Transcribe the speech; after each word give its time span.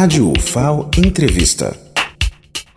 Rádio 0.00 0.30
UFAO 0.30 0.88
Entrevista. 0.96 1.76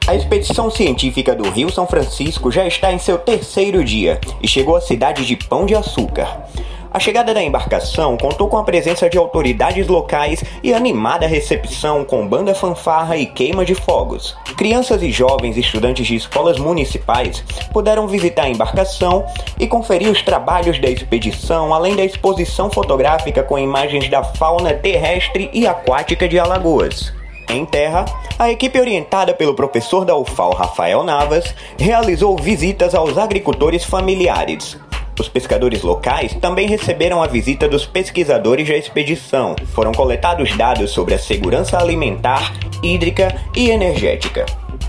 A 0.08 0.16
expedição 0.16 0.72
científica 0.72 1.36
do 1.36 1.48
Rio 1.52 1.72
São 1.72 1.86
Francisco 1.86 2.50
já 2.50 2.66
está 2.66 2.92
em 2.92 2.98
seu 2.98 3.20
terceiro 3.20 3.84
dia 3.84 4.20
e 4.42 4.48
chegou 4.48 4.76
à 4.76 4.82
cidade 4.82 5.24
de 5.24 5.36
Pão 5.36 5.68
de 5.68 5.76
Açúcar. 5.76 6.48
A 6.94 7.00
chegada 7.00 7.34
da 7.34 7.42
embarcação 7.42 8.18
contou 8.18 8.50
com 8.50 8.58
a 8.58 8.66
presença 8.66 9.10
de 9.10 9.18
autoridades 9.18 9.88
locais 9.88 10.44
e 10.62 10.74
animada 10.74 11.26
recepção 11.26 12.04
com 12.04 12.28
banda 12.28 12.54
fanfarra 12.54 13.16
e 13.16 13.26
queima 13.26 13.64
de 13.64 13.74
fogos. 13.74 14.36
Crianças 14.58 15.02
e 15.02 15.10
jovens 15.10 15.56
estudantes 15.56 16.06
de 16.06 16.18
escolas 16.18 16.60
municipais 16.60 17.46
puderam 17.72 18.08
visitar 18.08 18.44
a 18.44 18.50
embarcação 18.50 19.26
e 19.58 19.68
conferir 19.68 20.10
os 20.10 20.22
trabalhos 20.22 20.80
da 20.80 20.90
expedição, 20.90 21.74
além 21.74 21.96
da 21.96 22.04
exposição 22.04 22.70
fotográfica 22.70 23.42
com 23.42 23.58
imagens 23.58 24.10
da 24.10 24.22
fauna 24.22 24.74
terrestre 24.74 25.50
e 25.54 25.66
aquática 25.66 26.28
de 26.28 26.38
Alagoas. 26.38 27.14
Em 27.50 27.66
terra, 27.66 28.04
a 28.38 28.52
equipe 28.52 28.78
orientada 28.78 29.34
pelo 29.34 29.56
professor 29.56 30.04
da 30.04 30.16
UFAL 30.18 30.54
Rafael 30.54 31.04
Navas 31.04 31.56
realizou 31.78 32.36
visitas 32.36 32.94
aos 32.94 33.18
agricultores 33.18 33.84
familiares, 33.86 34.78
os 35.22 35.30
pescadores 35.30 35.84
locais 35.84 36.34
também 36.42 36.68
receberam 36.68 37.24
a 37.24 37.28
visita 37.28 37.70
dos 37.70 37.86
pesquisadores 37.86 38.68
da 38.68 38.76
expedição. 38.76 39.56
Foram 39.74 39.92
coletados 39.92 40.56
dados 40.58 40.92
sobre 40.92 41.14
a 41.14 41.20
segurança 41.20 41.78
alimentar, 41.78 42.52
hídrica 42.84 43.34
e 43.56 43.70
energética. 43.70 44.46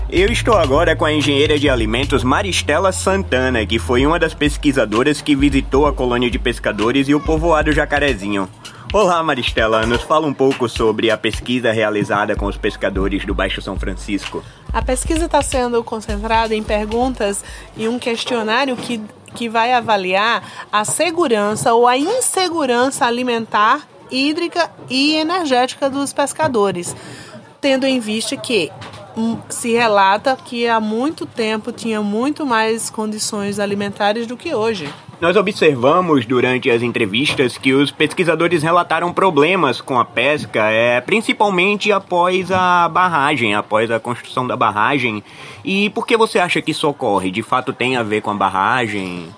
Eu 0.09 0.31
estou 0.31 0.55
agora 0.55 0.95
com 0.95 1.05
a 1.05 1.13
engenheira 1.13 1.57
de 1.57 1.69
alimentos 1.69 2.23
Maristela 2.23 2.91
Santana, 2.91 3.65
que 3.65 3.79
foi 3.79 4.05
uma 4.05 4.19
das 4.19 4.33
pesquisadoras 4.33 5.21
que 5.21 5.35
visitou 5.35 5.87
a 5.87 5.93
colônia 5.93 6.29
de 6.29 6.37
pescadores 6.37 7.07
e 7.07 7.15
o 7.15 7.19
povoado 7.19 7.71
Jacarezinho. 7.71 8.49
Olá, 8.93 9.23
Maristela, 9.23 9.87
nos 9.87 10.03
fala 10.03 10.27
um 10.27 10.33
pouco 10.35 10.69
sobre 10.69 11.09
a 11.09 11.17
pesquisa 11.17 11.71
realizada 11.71 12.35
com 12.35 12.45
os 12.45 12.57
pescadores 12.57 13.25
do 13.25 13.33
Baixo 13.33 13.59
São 13.59 13.75
Francisco. 13.75 14.43
A 14.71 14.83
pesquisa 14.83 15.25
está 15.25 15.41
sendo 15.41 15.83
concentrada 15.83 16.53
em 16.53 16.61
perguntas 16.61 17.43
e 17.75 17.87
um 17.87 17.97
questionário 17.97 18.77
que 18.77 19.01
que 19.33 19.49
vai 19.49 19.73
avaliar 19.73 20.43
a 20.71 20.85
segurança 20.85 21.73
ou 21.73 21.87
a 21.87 21.97
insegurança 21.97 23.07
alimentar, 23.07 23.81
hídrica 24.11 24.69
e 24.87 25.15
energética 25.15 25.89
dos 25.89 26.13
pescadores, 26.13 26.95
tendo 27.59 27.87
em 27.87 27.99
vista 27.99 28.37
que 28.37 28.71
se 29.49 29.73
relata 29.73 30.35
que 30.35 30.67
há 30.67 30.79
muito 30.79 31.25
tempo 31.25 31.71
tinha 31.71 32.01
muito 32.01 32.45
mais 32.45 32.89
condições 32.89 33.59
alimentares 33.59 34.27
do 34.27 34.35
que 34.35 34.53
hoje. 34.53 34.89
Nós 35.21 35.37
observamos 35.37 36.25
durante 36.25 36.69
as 36.69 36.81
entrevistas 36.81 37.57
que 37.57 37.71
os 37.71 37.91
pesquisadores 37.91 38.61
relataram 38.61 39.13
problemas 39.13 39.79
com 39.79 39.97
a 39.97 40.03
pesca, 40.03 40.69
é, 40.69 40.99
principalmente 40.99 41.91
após 41.91 42.51
a 42.51 42.89
barragem, 42.89 43.55
após 43.55 43.89
a 43.89 43.99
construção 43.99 44.45
da 44.45 44.57
barragem. 44.57 45.23
E 45.63 45.89
por 45.91 46.05
que 46.05 46.17
você 46.17 46.39
acha 46.39 46.61
que 46.61 46.71
isso 46.71 46.89
ocorre? 46.89 47.31
De 47.31 47.41
fato 47.41 47.71
tem 47.71 47.95
a 47.95 48.03
ver 48.03 48.21
com 48.21 48.31
a 48.31 48.35
barragem? 48.35 49.29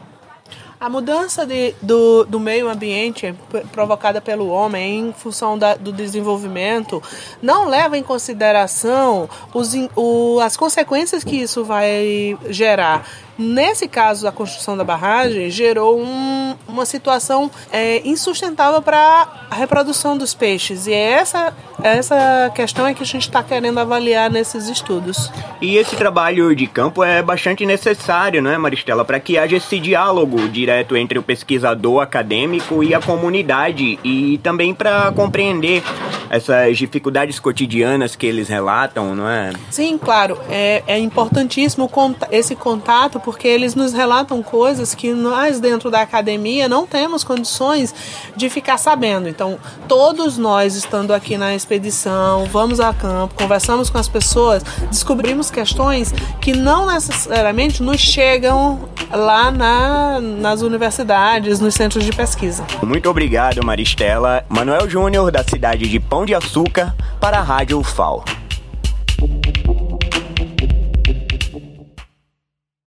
A 0.85 0.89
mudança 0.89 1.47
de, 1.47 1.73
do, 1.81 2.25
do 2.25 2.39
meio 2.39 2.69
ambiente 2.69 3.33
provocada 3.71 4.21
pelo 4.21 4.49
homem 4.49 4.99
em 4.99 5.13
função 5.13 5.57
da, 5.57 5.73
do 5.73 5.91
desenvolvimento 5.91 7.01
não 7.41 7.67
leva 7.67 7.97
em 7.97 8.03
consideração 8.03 9.27
os, 9.51 9.73
o, 9.95 10.39
as 10.41 10.55
consequências 10.55 11.23
que 11.23 11.37
isso 11.37 11.63
vai 11.63 12.37
gerar. 12.49 13.03
Nesse 13.35 13.87
caso, 13.87 14.27
a 14.27 14.31
construção 14.31 14.77
da 14.77 14.83
barragem 14.83 15.49
gerou 15.49 15.99
um, 15.99 16.44
uma 16.75 16.85
situação 16.85 17.49
é, 17.71 18.01
insustentável 18.07 18.81
para 18.81 19.27
a 19.49 19.55
reprodução 19.55 20.17
dos 20.17 20.33
peixes. 20.33 20.87
E 20.87 20.93
é 20.93 21.11
essa, 21.13 21.53
essa 21.81 22.51
questão 22.53 22.85
é 22.85 22.93
que 22.93 23.01
a 23.01 23.05
gente 23.05 23.23
está 23.23 23.41
querendo 23.41 23.79
avaliar 23.79 24.29
nesses 24.29 24.67
estudos. 24.67 25.31
E 25.61 25.77
esse 25.77 25.95
trabalho 25.95 26.55
de 26.55 26.67
campo 26.67 27.03
é 27.03 27.21
bastante 27.21 27.65
necessário, 27.65 28.41
não 28.41 28.51
é, 28.51 28.57
Maristela, 28.57 29.05
para 29.05 29.19
que 29.19 29.37
haja 29.37 29.55
esse 29.57 29.79
diálogo 29.79 30.47
direto 30.49 30.95
entre 30.95 31.17
o 31.17 31.23
pesquisador 31.23 32.01
acadêmico 32.01 32.83
e 32.83 32.93
a 32.93 32.99
comunidade 32.99 33.97
e 34.03 34.37
também 34.39 34.73
para 34.73 35.11
compreender 35.13 35.81
essas 36.29 36.77
dificuldades 36.77 37.39
cotidianas 37.39 38.15
que 38.15 38.25
eles 38.25 38.47
relatam, 38.47 39.15
não 39.15 39.27
é? 39.27 39.51
Sim, 39.69 39.97
claro. 39.97 40.37
É, 40.49 40.83
é 40.87 40.99
importantíssimo 40.99 41.89
esse 42.31 42.55
contato 42.55 43.19
porque 43.19 43.47
eles 43.47 43.75
nos 43.75 43.93
relatam 43.93 44.41
coisas 44.41 44.93
que 44.95 45.13
nós, 45.13 45.59
dentro 45.59 45.89
da 45.91 46.01
academia, 46.01 46.67
não 46.67 46.85
temos 46.85 47.23
condições 47.23 47.93
de 48.35 48.49
ficar 48.49 48.77
sabendo. 48.77 49.27
Então, 49.27 49.57
todos 49.87 50.37
nós, 50.37 50.75
estando 50.75 51.13
aqui 51.13 51.37
na 51.37 51.55
expedição, 51.55 52.45
vamos 52.45 52.79
a 52.79 52.93
campo, 52.93 53.35
conversamos 53.35 53.89
com 53.89 53.97
as 53.97 54.07
pessoas, 54.07 54.63
descobrimos 54.89 55.49
questões 55.49 56.13
que 56.41 56.53
não 56.53 56.85
necessariamente 56.85 57.81
nos 57.81 57.99
chegam 57.99 58.89
lá 59.11 59.51
na, 59.51 60.19
nas 60.19 60.61
universidades, 60.61 61.59
nos 61.59 61.73
centros 61.73 62.03
de 62.03 62.11
pesquisa. 62.11 62.65
Muito 62.81 63.09
obrigado, 63.09 63.63
Maristela. 63.63 64.45
Manuel 64.49 64.89
Júnior, 64.89 65.31
da 65.31 65.43
cidade 65.43 65.87
de 65.87 65.99
Pão 65.99 66.14
de 66.23 66.35
Açúcar, 66.35 66.95
para 67.19 67.39
a 67.39 67.41
Rádio 67.41 67.79
UFAO. 67.79 68.44